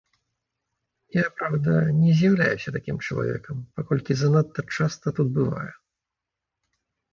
Я, 1.15 1.25
праўда, 1.41 1.69
не 1.99 2.11
з'яўляюся 2.21 2.69
такім 2.79 2.97
чалавекам, 3.05 3.61
паколькі 3.77 4.13
занадта 4.25 4.61
часта 4.79 5.07
тут 5.21 5.27
бываю. 5.39 5.71